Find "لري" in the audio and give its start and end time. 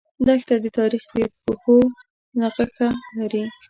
3.17-3.45